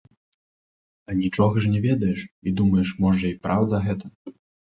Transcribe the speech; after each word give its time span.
А 1.09 1.17
нічога 1.19 1.55
ж 1.65 1.73
не 1.73 1.79
ведаеш, 1.83 2.19
і 2.49 2.55
думаеш 2.61 2.89
можа 3.07 3.25
і 3.35 3.37
праўда 3.45 3.83
гэта. 3.87 4.05